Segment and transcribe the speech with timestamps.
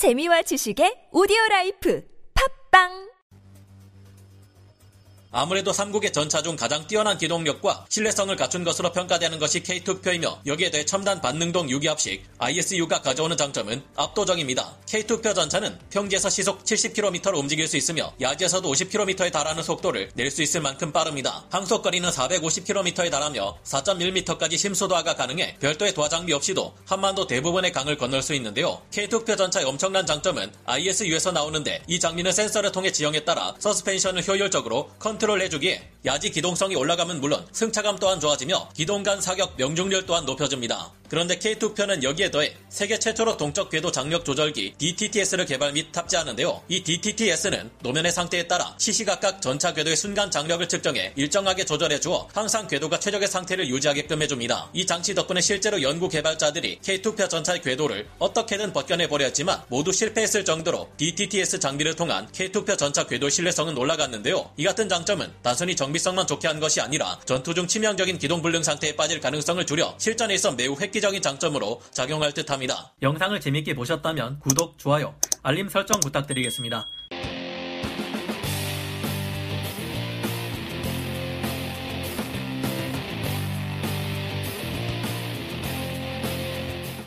[0.00, 2.02] 재미와 지식의 오디오 라이프
[5.32, 10.72] 아무래도 삼국의 전차 중 가장 뛰어난 기동력과 신뢰성을 갖춘 것으로 평가되는 것이 K2 흑표이며 여기에
[10.72, 14.76] 대해 첨단 반능동 유기압식 ISU가 가져오는 장점은 압도적입니다.
[14.86, 20.42] K2 흑표 전차는 평지에서 시속 70km로 움직일 수 있으며 야지에서도 50km에 달하는 속도를 낼 수
[20.42, 21.44] 있을 만큼 빠릅니다.
[21.50, 28.32] 항속거리는 450km에 달하며 4.1m까지 심수도하가 가능해 별도의 도하 장비 없이도 한반도 대부분의 강을 건널 수
[28.34, 28.80] 있는데요.
[28.92, 34.90] K2 흑표 전차의 엄청난 장점은 ISU에서 나오는데 이 장비는 센서를 통해 지형에 따라 서스펜션을 효율적으로
[34.98, 40.24] 컨 컨트롤 해주기에 야지 기동성이 올라감은 물론 승차감 또한 좋아지며 기동 간 사격 명중률 또한
[40.24, 40.92] 높여줍니다.
[41.10, 46.62] 그런데 K2편은 여기에 더해 세계 최초로 동적 궤도 장력 조절기 DTTS를 개발 및 탑재하는데요.
[46.68, 52.66] 이 DTTS는 노면의 상태에 따라 시시각각 전차 궤도의 순간 장력을 측정해 일정하게 조절해 주어 항상
[52.66, 54.70] 궤도가 최적의 상태를 유지하게끔 해줍니다.
[54.72, 60.88] 이 장치 덕분에 실제로 연구 개발자들이 K2표 전차의 궤도를 어떻게든 벗겨내버려 했지만 모두 실패했을 정도로
[60.96, 64.52] DTTS 장비를 통한 K2표 전차 궤도 신뢰성은 올라갔는데요.
[64.56, 68.62] 이 같은 장점은 단순히 정 비성만 좋게 한 것이 아니라 전투 중 치명적인 기동 불능
[68.62, 72.92] 상태에 빠질 가능성을 줄여 실전에 있어 매우 획기 획기적인 장점으로 작용할 듯 합니다.
[73.02, 76.86] 영상을 재밌게 보셨다면 구독, 좋아요, 알림 설정 부탁드리겠습니다.